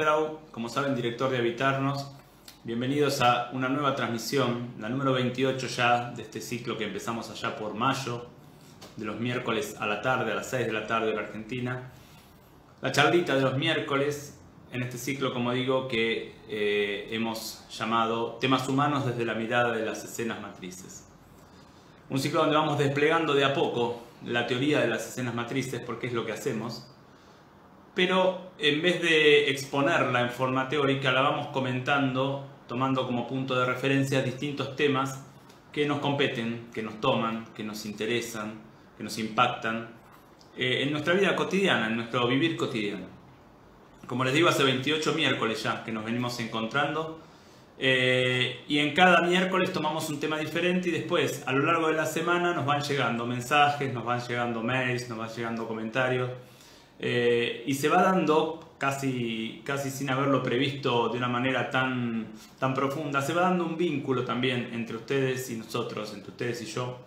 [0.00, 2.10] Weintraub, como saben, director de Habitarnos.
[2.64, 7.54] Bienvenidos a una nueva transmisión, la número 28 ya de este ciclo que empezamos allá
[7.54, 8.24] por mayo,
[8.96, 11.90] de los miércoles a la tarde, a las 6 de la tarde en Argentina.
[12.80, 14.38] La charlita de los miércoles
[14.72, 19.84] en este ciclo, como digo, que eh, hemos llamado Temas Humanos desde la mirada de
[19.84, 21.04] las escenas matrices.
[22.08, 26.06] Un ciclo donde vamos desplegando de a poco la teoría de las escenas matrices, porque
[26.06, 26.86] es lo que hacemos,
[28.00, 33.66] pero en vez de exponerla en forma teórica, la vamos comentando, tomando como punto de
[33.66, 35.22] referencia distintos temas
[35.70, 38.54] que nos competen, que nos toman, que nos interesan,
[38.96, 39.90] que nos impactan
[40.56, 43.04] eh, en nuestra vida cotidiana, en nuestro vivir cotidiano.
[44.06, 47.20] Como les digo, hace 28 miércoles ya que nos venimos encontrando
[47.78, 51.96] eh, y en cada miércoles tomamos un tema diferente y después a lo largo de
[51.96, 56.30] la semana nos van llegando mensajes, nos van llegando mails, nos van llegando comentarios
[57.00, 62.74] eh, y se va dando casi, casi sin haberlo previsto de una manera tan, tan
[62.74, 66.98] profunda, se va dando un vínculo también entre ustedes y nosotros, entre ustedes y yo.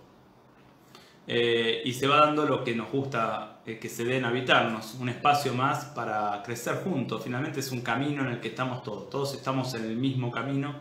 [1.26, 5.54] Eh, y se va dando lo que nos gusta que se den habitarnos, un espacio
[5.54, 7.22] más para crecer juntos.
[7.24, 10.76] Finalmente es un camino en el que estamos todos, todos estamos en el mismo camino,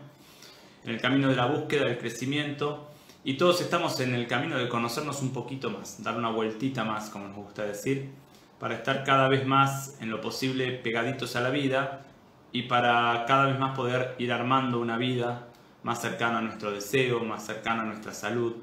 [0.83, 2.89] en el camino de la búsqueda, del crecimiento,
[3.23, 7.09] y todos estamos en el camino de conocernos un poquito más, dar una vueltita más,
[7.09, 8.09] como nos gusta decir,
[8.59, 12.01] para estar cada vez más en lo posible pegaditos a la vida
[12.51, 15.47] y para cada vez más poder ir armando una vida
[15.83, 18.55] más cercana a nuestro deseo, más cercana a nuestra salud,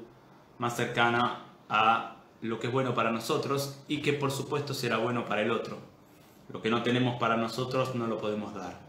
[0.57, 1.39] más cercana
[1.69, 5.51] a lo que es bueno para nosotros y que por supuesto será bueno para el
[5.51, 5.77] otro.
[6.51, 8.79] Lo que no tenemos para nosotros no lo podemos dar.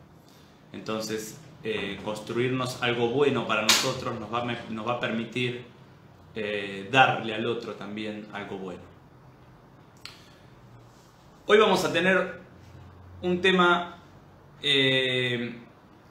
[0.73, 5.65] Entonces, eh, construirnos algo bueno para nosotros nos va, nos va a permitir
[6.35, 8.92] eh, darle al otro también algo bueno.
[11.45, 12.39] Hoy vamos a tener
[13.21, 13.99] un tema
[14.63, 15.57] eh,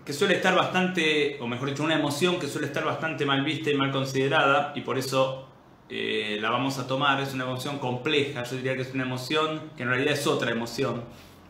[0.03, 3.69] que suele estar bastante, o mejor dicho, una emoción que suele estar bastante mal vista
[3.69, 5.47] y mal considerada, y por eso
[5.87, 7.21] eh, la vamos a tomar.
[7.21, 10.51] Es una emoción compleja, yo diría que es una emoción que en realidad es otra
[10.51, 11.01] emoción,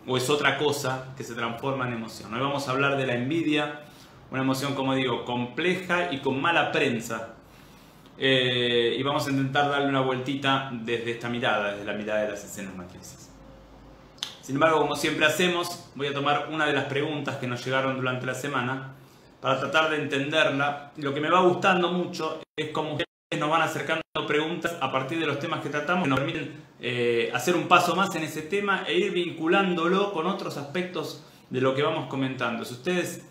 [0.06, 2.32] o es otra cosa que se transforma en emoción.
[2.36, 3.82] Hoy vamos a hablar de la envidia,
[4.30, 7.34] una emoción, como digo, compleja y con mala prensa.
[8.20, 12.30] Eh, y vamos a intentar darle una vueltita desde esta mirada, desde la mirada de
[12.30, 13.31] las escenas matrices.
[14.42, 17.96] Sin embargo, como siempre hacemos, voy a tomar una de las preguntas que nos llegaron
[17.96, 18.96] durante la semana
[19.40, 20.92] para tratar de entenderla.
[20.98, 25.20] Lo que me va gustando mucho es cómo ustedes nos van acercando preguntas a partir
[25.20, 28.42] de los temas que tratamos, que nos permiten eh, hacer un paso más en ese
[28.42, 32.66] tema e ir vinculándolo con otros aspectos de lo que vamos comentando.
[32.66, 33.24] Si ustedes,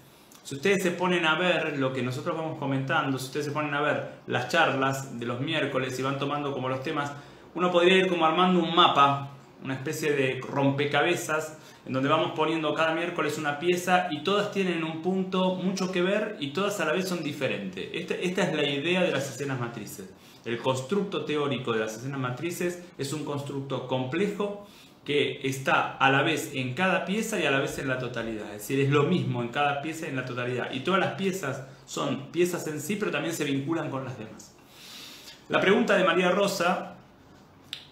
[0.44, 3.74] si ustedes se ponen a ver lo que nosotros vamos comentando, si ustedes se ponen
[3.74, 7.12] a ver las charlas de los miércoles y van tomando como los temas,
[7.54, 9.30] uno podría ir como armando un mapa
[9.62, 14.84] una especie de rompecabezas en donde vamos poniendo cada miércoles una pieza y todas tienen
[14.84, 17.88] un punto mucho que ver y todas a la vez son diferentes.
[17.92, 20.10] Esta, esta, es la idea de las escenas matrices.
[20.44, 24.66] El constructo teórico de las escenas matrices es un constructo complejo
[25.04, 28.46] que está a la vez en cada pieza y a la vez en la totalidad.
[28.54, 30.72] Es decir, es lo mismo en cada pieza y en la totalidad.
[30.72, 34.54] Y todas las piezas son piezas en sí, pero también se vinculan con las demás.
[35.48, 36.96] La pregunta de María Rosa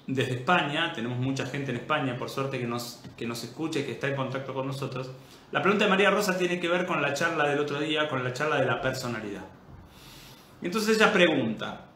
[0.08, 3.82] desde España, tenemos mucha gente en España, por suerte, que nos, que nos escucha y
[3.84, 5.10] que está en contacto con nosotros.
[5.52, 8.24] La pregunta de María Rosa tiene que ver con la charla del otro día, con
[8.24, 9.44] la charla de la personalidad.
[10.62, 11.88] Entonces ella pregunta,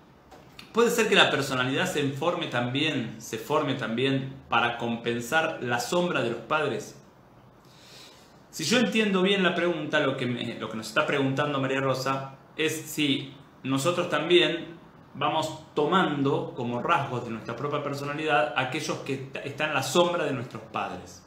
[0.73, 6.23] ¿puede ser que la personalidad se forme también, se forme también para compensar la sombra
[6.23, 7.01] de los padres?
[8.51, 12.35] Si yo entiendo bien la pregunta, lo que, lo que nos está preguntando María Rosa
[12.59, 13.33] es si
[13.63, 14.82] nosotros también
[15.15, 20.33] vamos tomando como rasgos de nuestra propia personalidad aquellos que están en la sombra de
[20.33, 21.23] nuestros padres.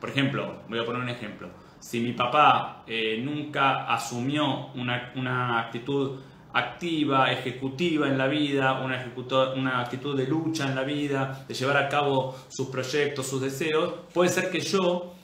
[0.00, 1.48] Por ejemplo, voy a poner un ejemplo.
[1.80, 6.20] Si mi papá eh, nunca asumió una, una, actitud
[6.52, 9.12] activa, ejecutiva en la vida, una,
[9.56, 13.94] una actitud de lucha en la vida, de llevar a cabo sus proyectos, sus deseos,
[14.12, 15.14] puede ser que yo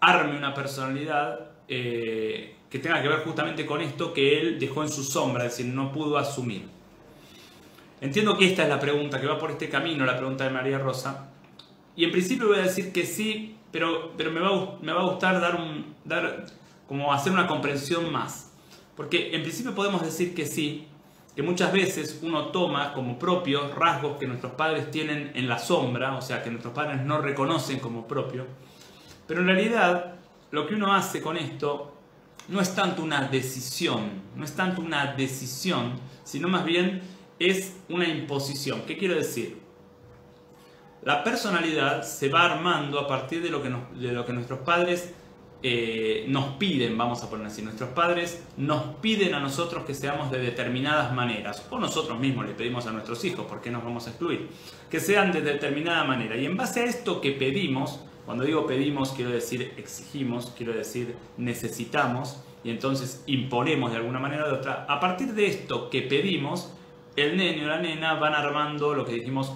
[0.00, 4.88] arme una personalidad eh, que tenga que ver justamente con esto que él dejó en
[4.88, 6.68] su sombra, es decir, no pudo asumir.
[8.04, 10.78] Entiendo que esta es la pregunta, que va por este camino, la pregunta de María
[10.78, 11.30] Rosa.
[11.96, 15.04] Y en principio voy a decir que sí, pero, pero me, va, me va a
[15.04, 16.44] gustar dar un, dar,
[16.86, 18.52] como hacer una comprensión más.
[18.94, 20.86] Porque en principio podemos decir que sí,
[21.34, 26.14] que muchas veces uno toma como propios rasgos que nuestros padres tienen en la sombra,
[26.14, 28.44] o sea, que nuestros padres no reconocen como propio.
[29.26, 30.16] Pero en realidad
[30.50, 31.96] lo que uno hace con esto
[32.48, 38.08] no es tanto una decisión, no es tanto una decisión, sino más bien es una
[38.08, 38.82] imposición.
[38.86, 39.58] ¿Qué quiero decir?
[41.02, 45.12] La personalidad se va armando a partir de lo que, de lo que nuestros padres
[45.66, 50.30] eh, nos piden, vamos a poner así, nuestros padres nos piden a nosotros que seamos
[50.30, 54.06] de determinadas maneras, o nosotros mismos le pedimos a nuestros hijos, ¿por qué nos vamos
[54.06, 54.50] a excluir?
[54.90, 56.36] Que sean de determinada manera.
[56.36, 61.16] Y en base a esto que pedimos, cuando digo pedimos, quiero decir exigimos, quiero decir
[61.38, 66.74] necesitamos, y entonces imponemos de alguna manera de otra, a partir de esto que pedimos,
[67.16, 69.52] el nene o la nena van armando lo que dijimos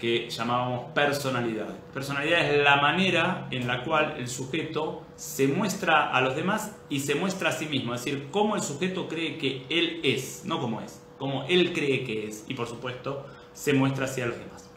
[0.00, 1.68] que llamábamos personalidad.
[1.92, 7.00] Personalidad es la manera en la cual el sujeto se muestra a los demás y
[7.00, 10.58] se muestra a sí mismo, es decir, cómo el sujeto cree que él es, no
[10.58, 14.70] cómo es, cómo él cree que es y por supuesto se muestra hacia los demás.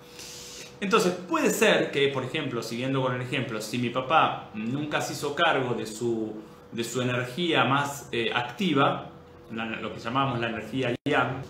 [0.81, 5.13] Entonces puede ser que, por ejemplo, siguiendo con el ejemplo, si mi papá nunca se
[5.13, 6.33] hizo cargo de su,
[6.73, 9.09] de su energía más eh, activa,
[9.49, 11.41] lo que llamamos la energía yang,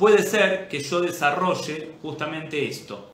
[0.00, 3.12] puede ser que yo desarrolle justamente esto.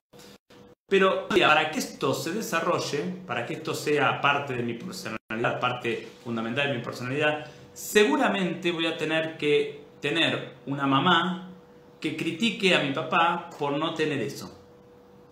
[0.88, 6.06] Pero para que esto se desarrolle, para que esto sea parte de mi personalidad, parte
[6.22, 7.44] fundamental de mi personalidad,
[7.74, 11.50] seguramente voy a tener que tener una mamá
[12.00, 14.56] que critique a mi papá por no tener eso.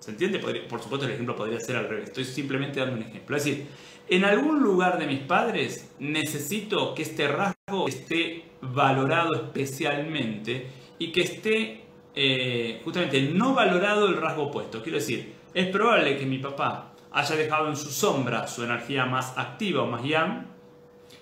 [0.01, 0.41] ¿Se entiende?
[0.41, 2.07] Por supuesto el ejemplo podría ser al revés.
[2.09, 3.37] Estoy simplemente dando un ejemplo.
[3.37, 3.69] Es decir,
[4.09, 11.23] en algún lugar de mis padres necesito que este rasgo esté valorado especialmente y que
[11.23, 11.85] esté
[12.17, 14.83] eh, justamente no valorado el rasgo opuesto.
[14.83, 19.37] Quiero decir, es probable que mi papá haya dejado en su sombra su energía más
[19.37, 20.47] activa o más yang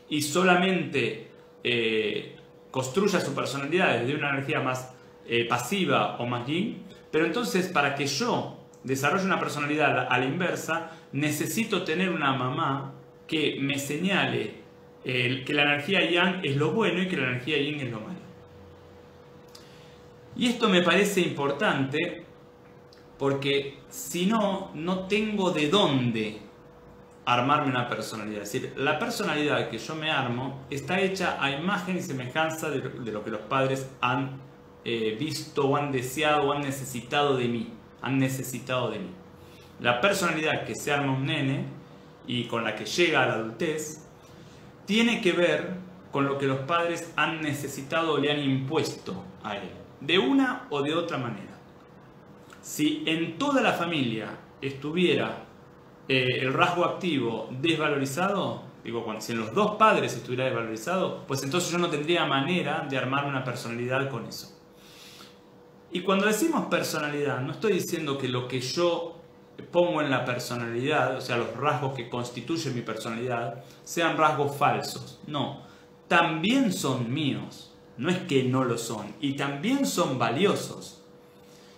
[0.08, 1.28] y solamente
[1.64, 2.36] eh,
[2.70, 4.94] construya su personalidad desde una energía más
[5.26, 10.24] eh, pasiva o más yin, pero entonces para que yo desarrolle una personalidad a la
[10.26, 12.92] inversa, necesito tener una mamá
[13.26, 14.62] que me señale
[15.04, 18.21] que la energía yang es lo bueno y que la energía yin es lo malo.
[20.36, 22.24] Y esto me parece importante
[23.18, 26.40] porque si no, no tengo de dónde
[27.24, 28.42] armarme una personalidad.
[28.42, 32.78] Es decir, la personalidad que yo me armo está hecha a imagen y semejanza de,
[33.12, 34.40] lo que los padres han
[34.84, 37.72] eh, visto o han deseado o han necesitado de mí.
[38.00, 39.10] Han necesitado de mí.
[39.78, 41.66] La personalidad que se arma un nene
[42.26, 44.04] y con la que llega a la adultez
[44.86, 45.76] tiene que ver
[46.10, 50.66] con lo que los padres han necesitado o le han impuesto a él de una
[50.70, 51.52] o de otra manera.
[52.60, 55.44] Si en toda la familia estuviera
[56.08, 61.42] eh, el rasgo activo desvalorizado, digo, cuando, si en los dos padres estuviera desvalorizado, pues
[61.42, 64.58] entonces yo no tendría manera de armar una personalidad con eso.
[65.90, 69.18] Y cuando decimos personalidad, no estoy diciendo que lo que yo
[69.70, 75.20] pongo en la personalidad, o sea, los rasgos que constituyen mi personalidad, sean rasgos falsos.
[75.26, 75.62] No,
[76.08, 81.02] también son míos no es que no lo son, y también son valiosos.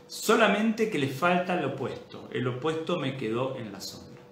[0.06, 2.28] Solamente que les falta el opuesto.
[2.32, 4.22] El opuesto me quedó en la sombra.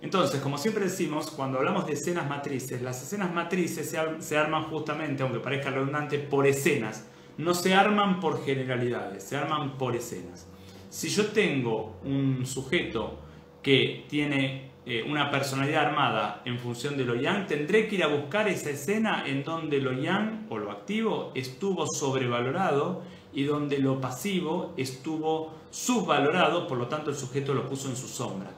[0.00, 5.22] Entonces, como siempre decimos, cuando hablamos de escenas matrices, las escenas matrices se, arman justamente,
[5.22, 7.06] aunque parezca redundante, por escenas.
[7.38, 10.46] No se arman por generalidades, se arman por escenas.
[10.90, 13.18] Si yo tengo un sujeto
[13.62, 18.08] que tiene eh, una personalidad armada en función de lo yang, tendré que ir a
[18.08, 24.00] buscar esa escena en donde lo yang o lo activo estuvo sobrevalorado y donde lo
[24.00, 28.50] pasivo estuvo subvalorado, por lo tanto el sujeto lo puso en su sombra.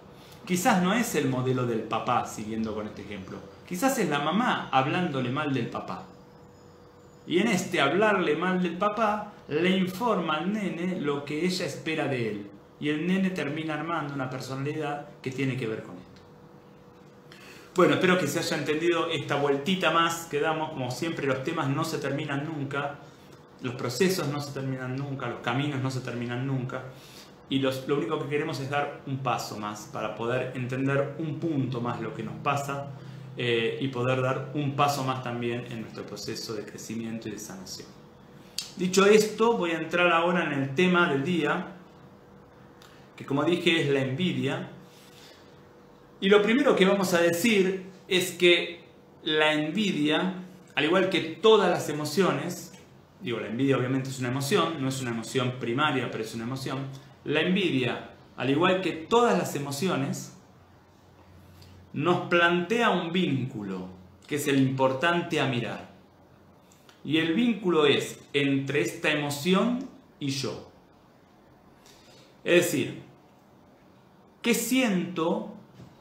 [0.44, 3.38] Quizás no es el modelo del papá, siguiendo con este ejemplo.
[3.66, 6.04] Quizás es la mamá hablándole mal del papá.
[7.26, 12.06] Y en este hablarle mal del papá, le informa al nene lo que ella espera
[12.06, 12.50] de él.
[12.78, 15.95] Y el nene termina armando una personalidad que tiene que ver con.
[17.76, 20.70] Bueno, espero que se haya entendido esta vueltita más que damos.
[20.70, 22.94] Como siempre, los temas no se terminan nunca,
[23.60, 26.84] los procesos no se terminan nunca, los caminos no se terminan nunca.
[27.50, 31.82] Y lo único que queremos es dar un paso más para poder entender un punto
[31.82, 32.92] más lo que nos pasa
[33.36, 37.38] eh, y poder dar un paso más también en nuestro proceso de crecimiento y de
[37.38, 37.88] sanación.
[38.78, 41.74] Dicho esto, voy a entrar ahora en el tema del día,
[43.14, 44.70] que como dije es la envidia.
[46.20, 48.80] Y lo primero que vamos a decir es que
[49.22, 50.34] la envidia,
[50.74, 52.72] al igual que todas las emociones,
[53.20, 56.44] digo, la envidia obviamente es una emoción, no es una emoción primaria, pero es una
[56.44, 56.78] emoción,
[57.24, 60.32] la envidia, al igual que todas las emociones,
[61.92, 63.88] nos plantea un vínculo,
[64.26, 65.90] que es el importante a mirar.
[67.04, 70.70] Y el vínculo es entre esta emoción y yo.
[72.44, 73.02] Es decir,
[74.42, 75.56] ¿qué siento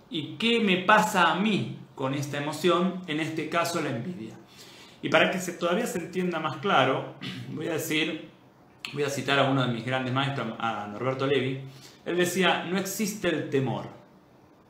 [0.09, 4.35] y qué me pasa a mí con esta emoción, en este caso la envidia.
[5.01, 7.15] Y para que se, todavía se entienda más claro,
[7.49, 8.29] voy a decir,
[8.93, 11.61] voy a citar a uno de mis grandes maestros, a Norberto Levi,
[12.05, 13.89] Él decía, no existe el temor,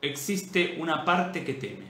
[0.00, 1.86] existe una parte que teme.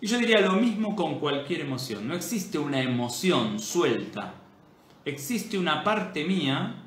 [0.00, 4.34] Y yo diría lo mismo con cualquier emoción, no existe una emoción suelta,
[5.04, 6.82] existe una parte mía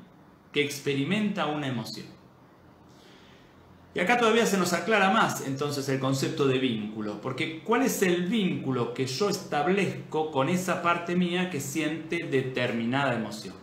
[0.52, 2.17] que experimenta una emoción.
[3.94, 8.02] Y acá todavía se nos aclara más entonces el concepto de vínculo, porque ¿cuál es
[8.02, 13.54] el vínculo que yo establezco con esa parte mía que siente determinada emoción?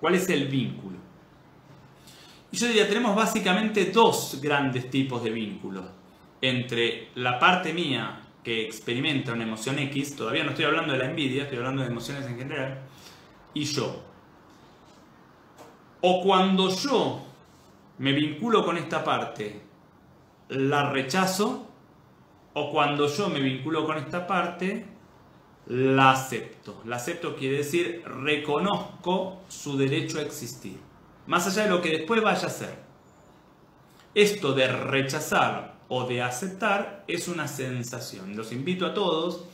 [0.00, 0.96] ¿Cuál es el vínculo?
[2.50, 5.84] Y yo diría, tenemos básicamente dos grandes tipos de vínculos
[6.40, 11.06] entre la parte mía que experimenta una emoción X, todavía no estoy hablando de la
[11.06, 12.82] envidia, estoy hablando de emociones en general,
[13.54, 14.02] y yo.
[16.02, 17.24] O cuando yo
[17.98, 19.60] me vinculo con esta parte,
[20.48, 21.68] la rechazo,
[22.54, 24.86] o cuando yo me vinculo con esta parte,
[25.66, 26.82] la acepto.
[26.84, 30.78] La acepto quiere decir reconozco su derecho a existir,
[31.26, 32.84] más allá de lo que después vaya a ser.
[34.14, 38.36] Esto de rechazar o de aceptar es una sensación.
[38.36, 39.44] Los invito a todos,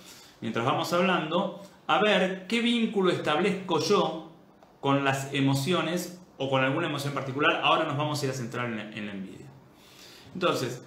[0.40, 4.30] mientras vamos hablando, a ver qué vínculo establezco yo
[4.80, 8.64] con las emociones o con alguna emoción particular, ahora nos vamos a ir a centrar
[8.64, 9.46] en la, envidia.
[10.32, 10.82] Entonces,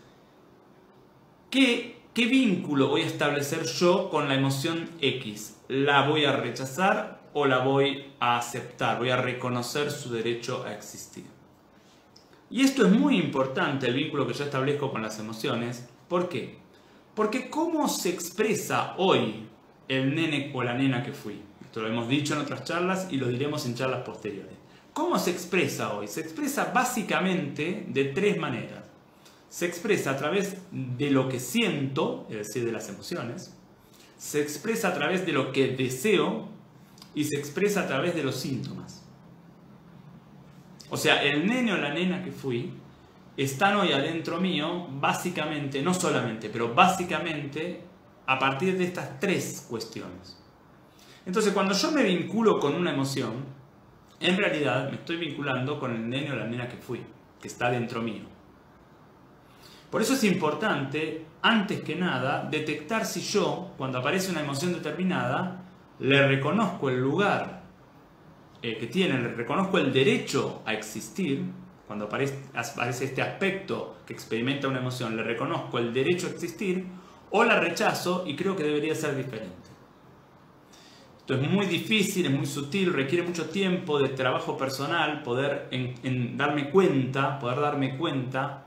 [1.52, 5.60] ¿qué, ¿qué vínculo voy a establecer yo con la emoción X?
[5.68, 8.98] ¿La voy a rechazar o la voy a aceptar?
[8.98, 11.26] Voy a reconocer su derecho a existir.
[12.50, 15.88] Y esto es muy importante, el vínculo que yo establezco con las emociones.
[16.08, 16.58] ¿Por qué?
[17.14, 19.48] Porque cómo se expresa hoy
[19.88, 21.40] el nene o la nena que fui.
[21.64, 24.63] Esto lo hemos dicho en otras charlas y lo diremos en charlas posteriores.
[24.94, 26.08] ¿Cómo se expresa hoy?
[26.08, 28.86] Se expresa básicamente de tres maneras.
[29.50, 33.56] Se expresa a través de lo que siento, es decir, de las emociones.
[34.18, 36.48] Se expresa a través de lo que deseo
[37.16, 39.04] y se expresa a través de los síntomas.
[40.90, 42.72] O sea, el nene o la nena que fui
[43.36, 47.82] están hoy adentro mío, básicamente, no solamente, pero básicamente
[48.28, 50.38] a partir de estas tres cuestiones.
[51.26, 53.63] Entonces, cuando yo me vinculo con una emoción,
[54.24, 57.02] en realidad me estoy vinculando con el nene o la nena que fui,
[57.42, 58.24] que está dentro mío.
[59.92, 65.66] Por eso es importante, antes que nada, detectar si yo, cuando aparece una emoción determinada,
[66.00, 67.62] le reconozco el lugar
[68.62, 71.44] eh, que tiene, le reconozco el derecho a existir,
[71.86, 76.86] cuando aparece, aparece este aspecto que experimenta una emoción, le reconozco el derecho a existir,
[77.30, 79.73] o la rechazo y creo que debería ser diferente.
[81.24, 85.70] Esto es muy difícil, es muy sutil, requiere mucho tiempo de trabajo personal poder
[86.36, 88.66] darme cuenta, poder darme cuenta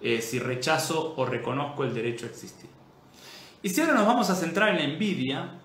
[0.00, 2.70] eh, si rechazo o reconozco el derecho a existir.
[3.62, 5.58] Y si ahora nos vamos a centrar en la envidia,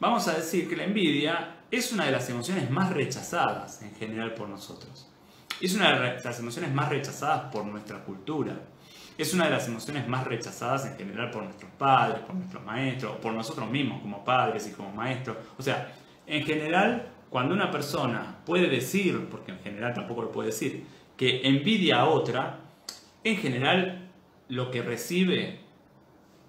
[0.00, 4.34] vamos a decir que la envidia es una de las emociones más rechazadas en general
[4.34, 5.08] por nosotros.
[5.60, 8.58] Es una de las emociones más rechazadas por nuestra cultura.
[9.18, 13.16] Es una de las emociones más rechazadas en general por nuestros padres, por nuestros maestros,
[13.16, 15.36] por nosotros mismos como padres y como maestros.
[15.58, 15.92] O sea,
[16.26, 20.84] en general, cuando una persona puede decir, porque en general tampoco lo puede decir,
[21.16, 22.60] que envidia a otra,
[23.24, 24.10] en general
[24.48, 25.60] lo que recibe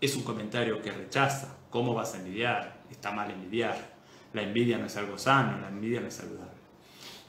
[0.02, 1.58] es un comentario que rechaza.
[1.70, 2.82] ¿Cómo vas a envidiar?
[2.90, 3.94] Está mal envidiar.
[4.34, 6.53] La envidia no es algo sano, la envidia no es saludable.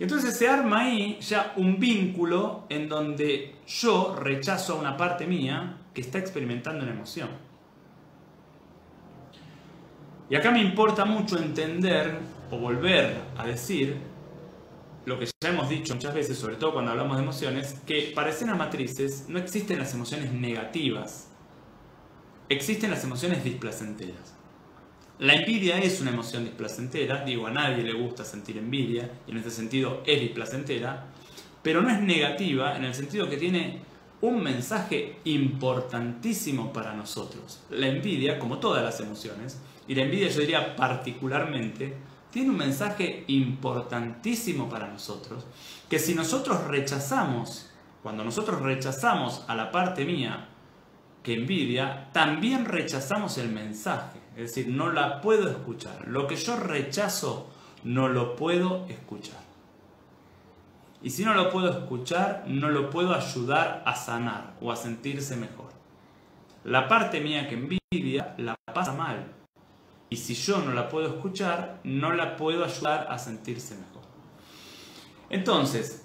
[0.04, 5.78] Entonces se arma ahí ya un vínculo en donde yo rechazo a una parte mía
[5.94, 7.30] que está experimentando una emoción.
[10.28, 12.18] Y acá me importa mucho entender
[12.50, 13.96] o volver a decir
[15.06, 18.28] lo que ya hemos dicho muchas veces, sobre todo cuando hablamos de emociones, que para
[18.28, 21.30] escenas matrices no existen las emociones negativas,
[22.50, 24.33] existen las emociones displacenteras.
[25.20, 29.36] La envidia es una emoción displacentera, digo, a nadie le gusta sentir envidia, y en
[29.38, 31.06] este sentido es displacentera,
[31.62, 33.78] pero no es negativa en el sentido que tiene
[34.22, 37.60] un mensaje importantísimo para nosotros.
[37.70, 41.94] La envidia, como todas las emociones, y la envidia yo diría particularmente,
[42.32, 45.46] tiene un mensaje importantísimo para nosotros,
[45.88, 47.70] que si nosotros rechazamos,
[48.02, 50.48] cuando nosotros rechazamos a la parte mía
[51.22, 54.23] que envidia, también rechazamos el mensaje.
[54.36, 56.08] Es decir, no la puedo escuchar.
[56.08, 57.50] Lo que yo rechazo,
[57.84, 59.40] no lo puedo escuchar.
[61.02, 65.36] Y si no lo puedo escuchar, no lo puedo ayudar a sanar o a sentirse
[65.36, 65.70] mejor.
[66.64, 69.26] La parte mía que envidia la pasa mal.
[70.08, 74.02] Y si yo no la puedo escuchar, no la puedo ayudar a sentirse mejor.
[75.28, 76.03] Entonces,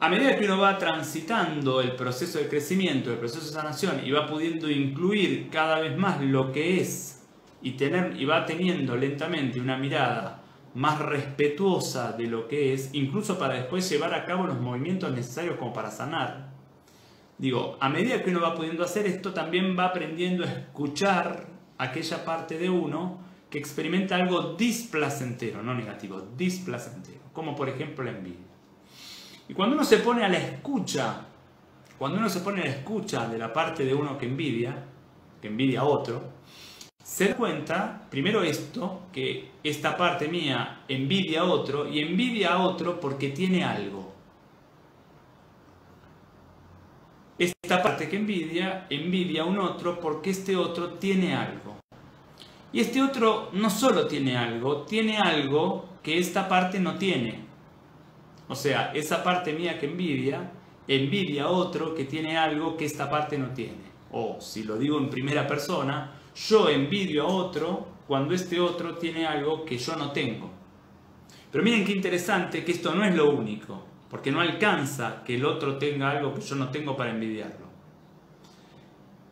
[0.00, 4.12] a medida que uno va transitando el proceso de crecimiento, el proceso de sanación y
[4.12, 7.26] va pudiendo incluir cada vez más lo que es
[7.62, 10.42] y, tener, y va teniendo lentamente una mirada
[10.74, 15.56] más respetuosa de lo que es, incluso para después llevar a cabo los movimientos necesarios
[15.56, 16.52] como para sanar.
[17.36, 22.24] Digo, a medida que uno va pudiendo hacer esto, también va aprendiendo a escuchar aquella
[22.24, 23.18] parte de uno
[23.50, 28.48] que experimenta algo displacentero, no negativo, displacentero, como por ejemplo la envidia.
[29.48, 31.24] Y cuando uno se pone a la escucha,
[31.98, 34.84] cuando uno se pone a la escucha de la parte de uno que envidia,
[35.40, 36.22] que envidia a otro,
[37.02, 42.58] se da cuenta, primero esto, que esta parte mía envidia a otro y envidia a
[42.58, 44.12] otro porque tiene algo.
[47.38, 51.78] Esta parte que envidia, envidia a un otro porque este otro tiene algo.
[52.72, 57.47] Y este otro no solo tiene algo, tiene algo que esta parte no tiene.
[58.48, 60.50] O sea, esa parte mía que envidia,
[60.86, 63.88] envidia a otro que tiene algo que esta parte no tiene.
[64.12, 69.26] O, si lo digo en primera persona, yo envidio a otro cuando este otro tiene
[69.26, 70.50] algo que yo no tengo.
[71.52, 75.44] Pero miren qué interesante que esto no es lo único porque no alcanza que el
[75.44, 77.68] otro tenga algo que yo no tengo para envidiarlo.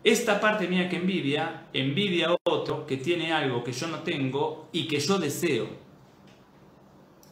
[0.04, 4.68] Esta parte mía que envidia, envidia a otro que tiene algo que yo no tengo
[4.72, 5.66] y que yo deseo.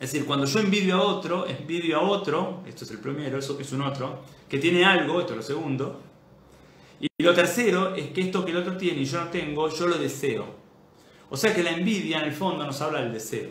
[0.01, 3.59] Es decir, cuando yo envidio a otro, envidio a otro, esto es el primero, eso
[3.59, 6.01] es un otro, que tiene algo, esto es lo segundo.
[7.01, 9.87] Y lo tercero es que esto que el otro tiene y yo no tengo, yo
[9.87, 10.47] lo deseo.
[11.31, 13.51] O sea que la envidia en el fondo nos habla del deseo.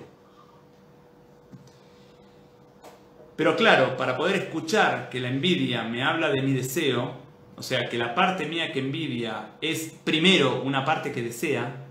[3.36, 7.14] Pero claro, para poder escuchar que la envidia me habla de mi deseo,
[7.56, 11.83] o sea, que la parte mía que envidia es primero una parte que desea,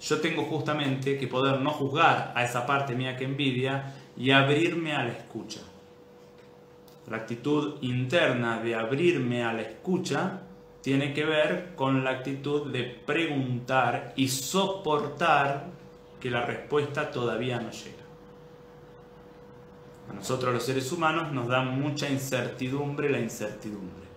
[0.00, 4.94] yo tengo justamente que poder no juzgar a esa parte mía que envidia y abrirme
[4.94, 5.60] a la escucha.
[7.08, 10.42] La actitud interna de abrirme a la escucha
[10.80, 15.66] tiene que ver con la actitud de preguntar y soportar
[16.18, 18.00] que la respuesta todavía no llega.
[20.08, 24.08] A nosotros los seres humanos nos da mucha incertidumbre la incertidumbre.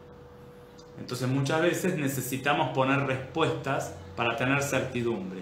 [0.97, 5.41] Entonces muchas veces necesitamos poner respuestas para tener certidumbre.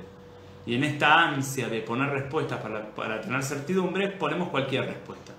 [0.65, 5.34] Y en esta ansia de poner respuestas para, tener certidumbre, ponemos cualquier respuesta.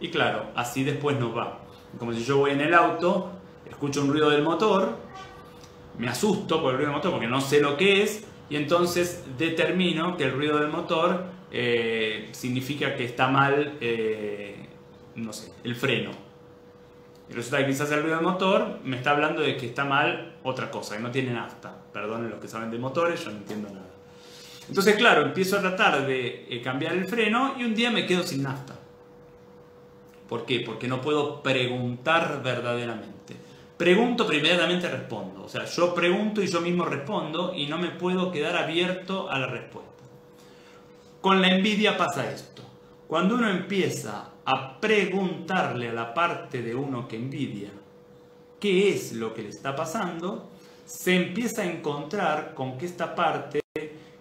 [0.00, 1.58] Y claro, así después nos va.
[1.98, 3.32] Como si yo voy en el auto,
[3.68, 4.96] escucho un ruido del motor,
[5.98, 9.24] me asusto por el ruido del motor porque no sé lo que es, y entonces
[9.38, 14.68] determino que el ruido del motor eh, significa que está mal, eh,
[15.14, 16.10] no sé, el freno.
[17.28, 20.36] Y resulta que quizás el ruido del motor me está hablando de que está mal
[20.42, 21.76] otra cosa, que no tiene nafta.
[21.92, 23.85] Perdonen los que saben de motores, yo no entiendo nada.
[24.68, 28.22] Entonces, claro, empiezo a tratar de eh, cambiar el freno y un día me quedo
[28.22, 28.76] sin nafta.
[30.28, 30.60] ¿Por qué?
[30.60, 33.36] Porque no puedo preguntar verdaderamente.
[33.76, 35.44] Pregunto, pero inmediatamente respondo.
[35.44, 39.38] O sea, yo pregunto y yo mismo respondo y no me puedo quedar abierto a
[39.38, 39.86] la respuesta.
[41.20, 42.62] Con la envidia pasa esto.
[43.06, 47.70] Cuando uno empieza a preguntarle a la parte de uno que envidia
[48.58, 50.50] qué es lo que le está pasando,
[50.84, 53.60] se empieza a encontrar con que esta parte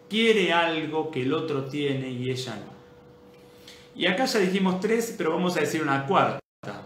[0.09, 2.75] quiere algo que el otro tiene y ella no.
[3.95, 6.39] Y acá ya dijimos tres, pero vamos a decir una cuarta.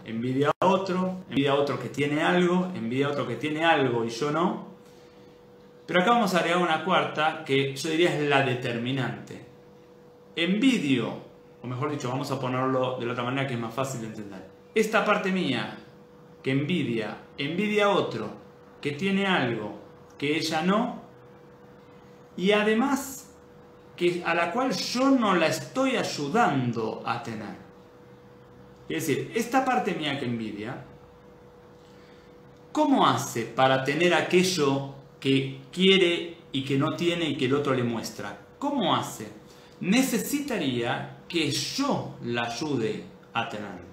[0.04, 4.04] Envidia a otro, envidia a otro que tiene algo, envidia a otro que tiene algo
[4.04, 4.68] y yo no.
[5.86, 9.50] Pero acá vamos a agregar una cuarta que yo diría es la determinante
[10.36, 11.12] envidio,
[11.62, 14.06] o mejor dicho, vamos a ponerlo de la otra manera que es más fácil de
[14.08, 14.46] entender.
[14.74, 15.76] Esta parte mía
[16.42, 18.30] que envidia, envidia a otro
[18.80, 19.78] que tiene algo
[20.16, 20.99] que ella no,
[22.40, 23.30] y además
[23.96, 27.56] que a la cual yo no la estoy ayudando a tener.
[28.88, 30.84] Es decir, esta parte mía que envidia,
[32.72, 37.74] ¿cómo hace para tener aquello que quiere y que no tiene y que el otro
[37.74, 38.38] le muestra?
[38.58, 39.40] ¿Cómo hace?
[39.80, 43.90] necesitaría que yo la ayude a tenerlo.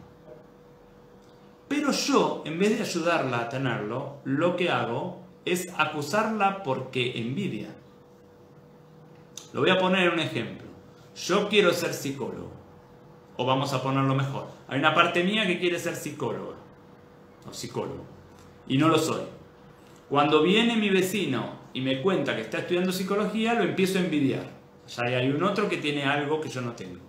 [1.67, 7.69] Pero yo, en vez de ayudarla a tenerlo, lo que hago es acusarla porque envidia.
[9.53, 10.67] Lo voy a poner un ejemplo.
[11.15, 12.51] Yo quiero ser psicólogo.
[13.37, 14.47] O vamos a ponerlo mejor.
[14.67, 16.55] Hay una parte mía que quiere ser psicóloga.
[17.49, 18.03] O psicólogo.
[18.67, 19.21] Y no lo soy.
[20.09, 24.57] Cuando viene mi vecino y me cuenta que está estudiando psicología, lo empiezo a envidiar.
[24.87, 27.01] Ya hay un otro que tiene algo que yo no tengo.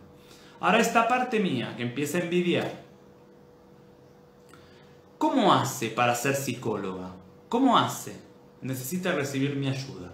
[0.61, 2.89] Ahora esta parte mía que empieza a envidiar.
[5.17, 7.15] ¿Cómo hace para ser psicóloga?
[7.49, 8.21] ¿Cómo hace?
[8.61, 10.13] Necesita recibir mi ayuda.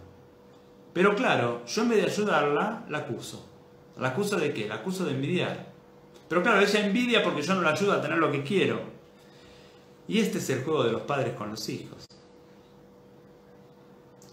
[0.94, 3.46] Pero claro, yo en vez de ayudarla, la acuso.
[3.98, 4.68] ¿La acuso de qué?
[4.68, 5.66] La acuso de envidiar.
[6.28, 8.80] Pero claro, ella envidia porque yo no la ayudo a tener lo que quiero.
[10.06, 12.06] Y este es el juego de los padres con los hijos.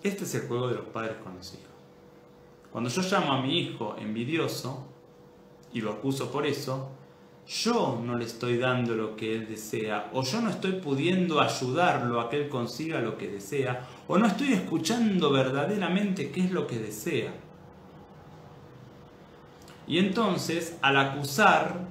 [0.04, 1.66] Este es el juego de los padres con los hijos.
[2.72, 4.86] Cuando yo llamo a mi hijo envidioso
[5.74, 6.90] y lo acuso por eso,
[7.48, 12.22] yo no le estoy dando lo que él desea, o yo no estoy pudiendo ayudarlo
[12.22, 16.68] a que él consiga lo que desea, o no estoy escuchando verdaderamente qué es lo
[16.68, 17.34] que desea.
[19.88, 21.82] Y entonces, al acusar,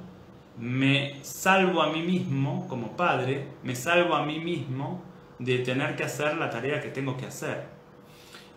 [0.59, 5.03] me salvo a mí mismo como padre, me salvo a mí mismo
[5.39, 7.67] de tener que hacer la tarea que tengo que hacer.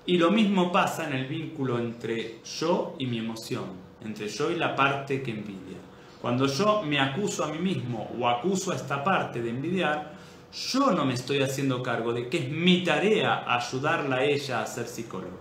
[0.06, 3.66] Y lo mismo pasa en el vínculo entre yo y mi emoción,
[4.02, 5.78] entre yo y la parte que envidia.
[6.24, 10.14] Cuando yo me acuso a mí mismo o acuso a esta parte de envidiar,
[10.72, 14.66] yo no me estoy haciendo cargo de que es mi tarea ayudarla a ella a
[14.66, 15.38] ser psicólogo.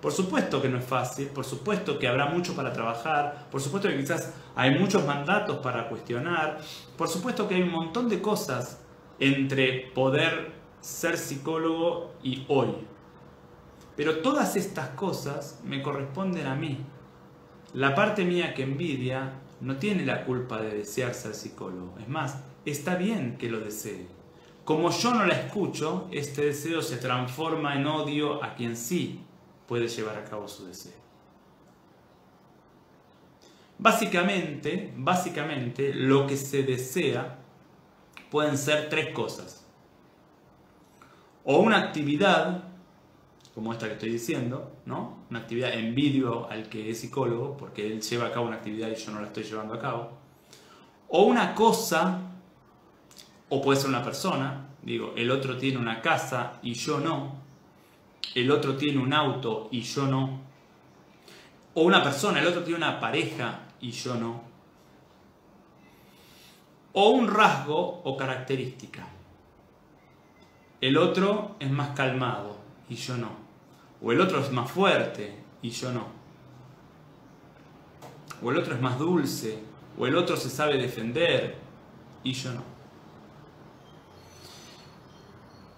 [0.00, 3.88] Por supuesto que no es fácil, por supuesto que habrá mucho para trabajar, por supuesto
[3.88, 6.60] que quizás hay muchos mandatos para cuestionar,
[6.96, 8.80] por supuesto que hay un montón de cosas
[9.18, 12.68] entre poder ser psicólogo y hoy.
[13.96, 16.78] Pero todas estas cosas me corresponden a mí.
[17.74, 21.94] La parte mía que envidia no tiene la culpa de desear ser psicólogo.
[22.00, 24.06] Es más, está bien que lo desee.
[24.64, 29.20] Como yo no la escucho, este deseo se transforma en odio a quien sí
[29.66, 30.92] puede llevar a cabo su deseo.
[33.78, 37.38] Básicamente, básicamente, lo que se desea
[38.30, 39.66] pueden ser tres cosas.
[41.44, 42.69] O una actividad
[43.54, 45.24] como esta que estoy diciendo, ¿no?
[45.30, 48.94] Una actividad envidio al que es psicólogo, porque él lleva a cabo una actividad y
[48.94, 50.12] yo no la estoy llevando a cabo.
[51.08, 52.20] O una cosa,
[53.48, 57.40] o puede ser una persona, digo, el otro tiene una casa y yo no.
[58.34, 60.40] El otro tiene un auto y yo no.
[61.74, 64.42] O una persona, el otro tiene una pareja y yo no.
[66.92, 69.06] O un rasgo o característica.
[70.80, 72.56] El otro es más calmado
[72.88, 73.39] y yo no.
[74.02, 76.06] O el otro es más fuerte y yo no.
[78.42, 79.58] O el otro es más dulce.
[79.98, 81.56] O el otro se sabe defender
[82.22, 82.62] y yo no.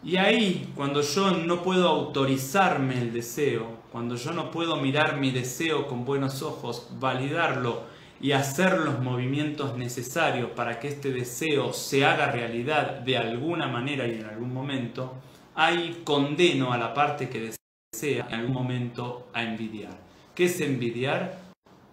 [0.04, 5.30] Y ahí, cuando yo no puedo autorizarme el deseo, cuando yo no puedo mirar mi
[5.30, 7.82] deseo con buenos ojos, validarlo
[8.20, 14.06] y hacer los movimientos necesarios para que este deseo se haga realidad de alguna manera
[14.08, 15.14] y en algún momento,
[15.54, 17.61] ahí condeno a la parte que desea
[18.00, 19.96] en algún momento a envidiar.
[20.34, 21.38] ¿Qué es envidiar?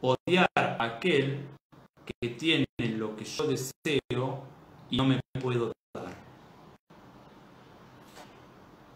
[0.01, 1.45] Odiar a aquel
[2.05, 4.43] que tiene lo que yo deseo
[4.89, 6.15] y no me puedo dar.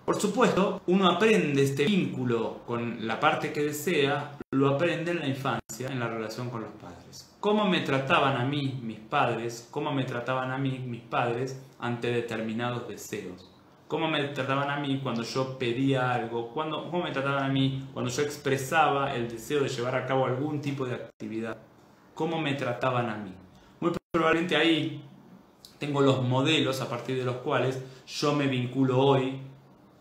[0.05, 5.27] Por supuesto, uno aprende este vínculo con la parte que desea, lo aprende en la
[5.27, 7.35] infancia, en la relación con los padres.
[7.39, 9.67] ¿Cómo me trataban a mí mis padres?
[9.69, 13.52] ¿Cómo me trataban a mí mis padres ante determinados deseos?
[13.87, 17.89] Cómo me trataban a mí cuando yo pedía algo, cuando, cómo me trataban a mí
[17.93, 21.57] cuando yo expresaba el deseo de llevar a cabo algún tipo de actividad,
[22.13, 23.33] cómo me trataban a mí.
[23.79, 25.03] Muy probablemente ahí
[25.79, 29.41] tengo los modelos a partir de los cuales yo me vinculo hoy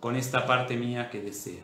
[0.00, 1.62] con esta parte mía que desea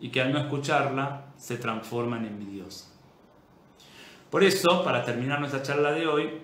[0.00, 2.92] y que al no escucharla se transforma en envidiosa.
[4.30, 6.42] Por eso, para terminar nuestra charla de hoy,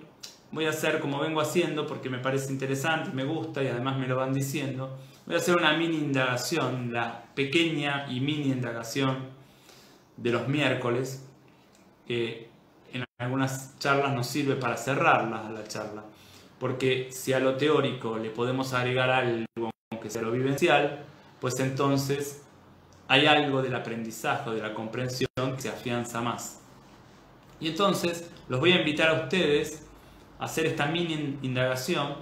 [0.51, 4.07] voy a hacer como vengo haciendo porque me parece interesante, me gusta y además me
[4.07, 4.97] lo van diciendo.
[5.25, 9.29] Voy a hacer una mini indagación, la pequeña y mini indagación
[10.17, 11.25] de los miércoles,
[12.07, 12.49] que
[12.93, 16.03] en algunas charlas nos sirve para cerrarla la charla.
[16.59, 21.03] Porque si a lo teórico le podemos agregar algo que sea lo vivencial,
[21.39, 22.43] pues entonces
[23.07, 26.61] hay algo del aprendizaje, de la comprensión que se afianza más.
[27.59, 29.84] Y entonces los voy a invitar a ustedes
[30.39, 32.15] hacer esta mini indagación,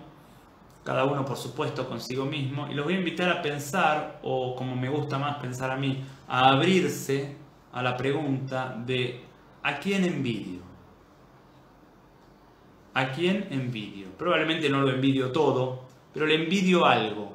[0.84, 4.76] cada uno por supuesto consigo mismo, y los voy a invitar a pensar, o como
[4.76, 7.36] me gusta más pensar a mí, a abrirse
[7.72, 9.22] a la pregunta de
[9.64, 10.62] ¿a quién envidio?
[12.94, 14.10] ¿A quién envidio?
[14.18, 17.34] Probablemente no lo envidio todo, pero le envidio algo.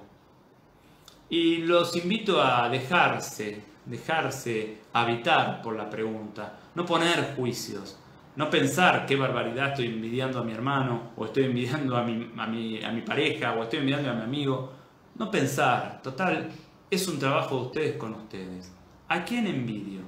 [1.30, 7.98] Y los invito a dejarse, dejarse habitar por la pregunta, no poner juicios,
[8.38, 12.46] no pensar qué barbaridad estoy envidiando a mi hermano, o estoy envidiando a mi, a
[12.46, 14.72] mi, a mi pareja, o estoy envidiando a mi amigo.
[15.16, 16.48] No pensar, total,
[16.88, 18.72] es un trabajo de ustedes con ustedes.
[19.08, 20.02] ¿A quién envidio?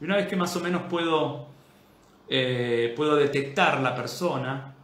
[0.00, 1.46] Y una vez que más o menos puedo,
[2.28, 4.74] eh, puedo detectar la persona,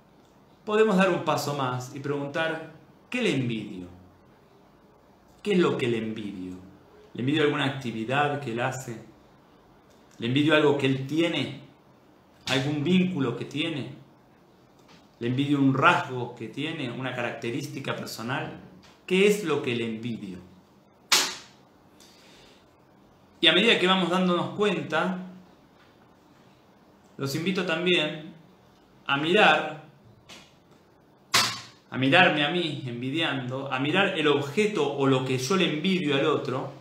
[0.64, 2.70] podemos dar un paso más y preguntar,
[3.10, 3.88] ¿qué le envidio?
[5.42, 6.52] ¿Qué es lo que le envidio?
[7.14, 9.02] ¿Le envidio alguna actividad que él hace?
[10.18, 11.59] ¿Le envidio algo que él tiene
[12.50, 13.92] algún vínculo que tiene,
[15.20, 18.58] le envidio un rasgo que tiene, una característica personal.
[19.06, 20.38] ¿Qué es lo que le envidio?
[23.40, 25.18] Y a medida que vamos dándonos cuenta,
[27.16, 28.34] los invito también
[29.06, 29.84] a mirar,
[31.90, 36.16] a mirarme a mí envidiando, a mirar el objeto o lo que yo le envidio
[36.16, 36.72] al otro.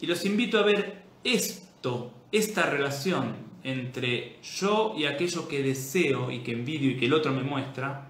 [0.00, 6.40] Y los invito a ver esto, esta relación entre yo y aquello que deseo y
[6.40, 8.08] que envidio y que el otro me muestra,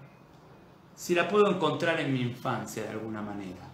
[0.95, 3.69] si la puedo encontrar en mi infancia de alguna manera.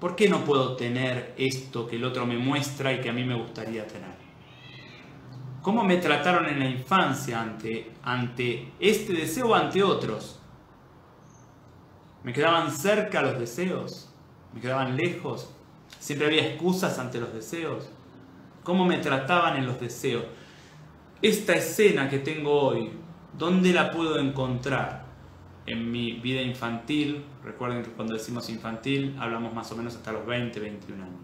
[0.00, 3.24] ¿Por qué no puedo tener esto que el otro me muestra y que a mí
[3.24, 4.14] me gustaría tener?
[5.62, 10.38] ¿Cómo me trataron en la infancia ante, ante este deseo o ante otros?
[12.22, 14.10] ¿Me quedaban cerca los deseos?
[14.52, 15.54] ¿Me quedaban lejos?
[15.98, 17.88] ¿Siempre había excusas ante los deseos?
[18.64, 20.24] ¿Cómo me trataban en los deseos?
[21.22, 22.90] Esta escena que tengo hoy,
[23.38, 25.04] ¿dónde la puedo encontrar?
[25.66, 30.26] en mi vida infantil, recuerden que cuando decimos infantil hablamos más o menos hasta los
[30.26, 31.20] 20, 21 años.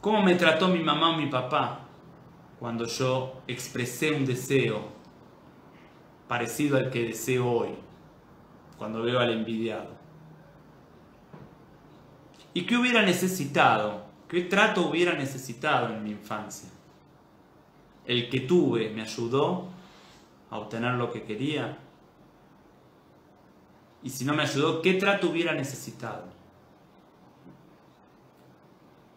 [0.00, 1.80] ¿Cómo me trató mi mamá o mi papá
[2.58, 4.88] cuando yo expresé un deseo
[6.26, 7.74] parecido al que deseo hoy,
[8.78, 9.90] cuando veo al envidiado?
[12.54, 14.11] ¿Y qué hubiera necesitado?
[14.32, 16.70] ¿Qué trato hubiera necesitado en mi infancia?
[18.06, 19.68] El que tuve me ayudó
[20.48, 21.76] a obtener lo que quería?
[24.02, 26.24] Y si no me ayudó, ¿qué trato hubiera necesitado?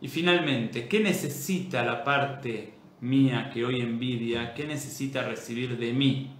[0.01, 4.54] Y finalmente, ¿qué necesita la parte mía que hoy envidia?
[4.54, 6.36] ¿Qué necesita recibir de mí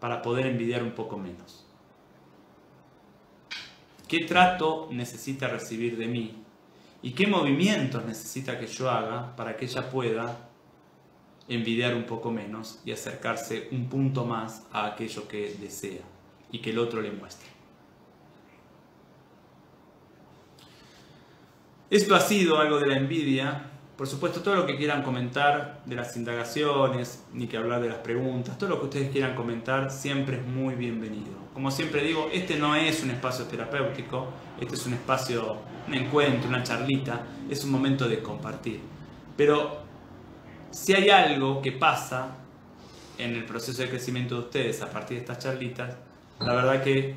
[0.00, 1.66] para poder envidiar un poco menos?
[4.08, 6.41] ¿Qué trato necesita recibir de mí?
[7.02, 10.48] ¿Y qué movimientos necesita que yo haga para que ella pueda
[11.48, 16.02] envidiar un poco menos y acercarse un punto más a aquello que desea
[16.50, 17.48] y que el otro le muestre.
[21.90, 23.71] Esto ha sido algo de la envidia.
[24.02, 27.98] Por supuesto, todo lo que quieran comentar de las indagaciones, ni que hablar de las
[27.98, 31.36] preguntas, todo lo que ustedes quieran comentar siempre es muy bienvenido.
[31.54, 34.26] Como siempre digo, este no es un espacio terapéutico,
[34.60, 38.80] este es un espacio, un encuentro, una charlita, es un momento de compartir.
[39.36, 39.84] Pero
[40.72, 42.38] si hay algo que pasa
[43.18, 45.94] en el proceso de crecimiento de ustedes a partir de estas charlitas,
[46.40, 47.14] la verdad que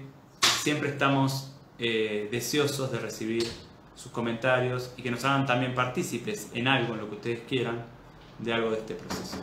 [0.62, 3.44] siempre estamos eh, deseosos de recibir
[3.96, 7.86] sus comentarios y que nos hagan también partícipes en algo, en lo que ustedes quieran,
[8.40, 9.38] de algo de este proceso.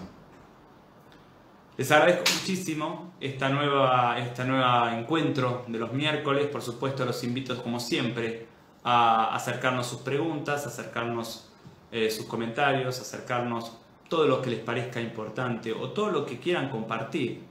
[1.77, 6.47] Les agradezco muchísimo esta nueva, esta nueva encuentro de los miércoles.
[6.49, 8.47] Por supuesto, los invito, como siempre,
[8.85, 11.49] a acercarnos sus preguntas, acercarnos
[11.91, 13.73] eh, sus comentarios, acercarnos
[14.09, 17.43] todo lo que les parezca importante o todo lo que quieran compartir.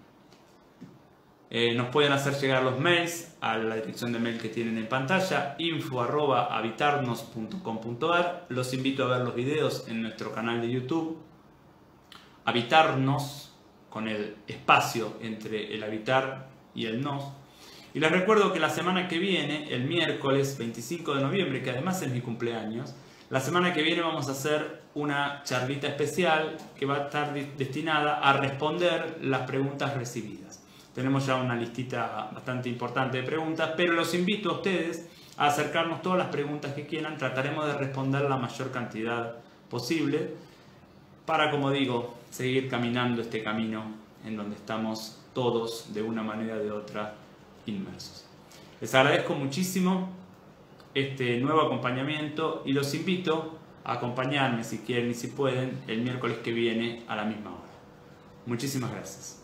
[1.54, 4.88] Eh, nos pueden hacer llegar los mails a la dirección de mail que tienen en
[4.88, 8.46] pantalla, info.habitarnos.com.ar.
[8.48, 11.18] Los invito a ver los videos en nuestro canal de YouTube.
[12.46, 13.54] Habitarnos,
[13.90, 17.34] con el espacio entre el habitar y el nos.
[17.94, 22.02] Y les recuerdo que la semana que viene, el miércoles 25 de noviembre, que además
[22.02, 22.96] es mi cumpleaños,
[23.30, 28.20] la semana que viene vamos a hacer una charlita especial que va a estar destinada
[28.20, 30.51] a responder las preguntas recibidas.
[30.94, 36.02] Tenemos ya una listita bastante importante de preguntas, pero los invito a ustedes a acercarnos
[36.02, 37.18] todas las preguntas que quieran.
[37.18, 39.36] Trataremos de responder la mayor cantidad
[39.70, 40.36] posible
[41.26, 43.84] para, como digo, seguir caminando este camino
[44.26, 47.16] en donde estamos todos de una manera o de otra
[47.66, 48.26] inmersos.
[48.82, 50.10] Les agradezco muchísimo
[50.94, 56.40] este nuevo acompañamiento y los invito a acompañarme si quieren y si pueden el miércoles
[56.44, 57.62] que viene a la misma hora.
[58.46, 59.41] Muchísimas gracias.